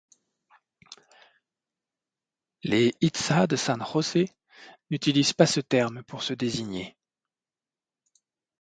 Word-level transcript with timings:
Les 2.63 2.95
Itzá 3.01 3.45
de 3.45 3.55
San 3.55 3.85
José 3.85 4.31
n'utilisent 4.89 5.33
pas 5.33 5.45
ce 5.45 5.59
terme 5.59 6.01
pour 6.01 6.23
se 6.23 6.33
désigner. 6.33 6.97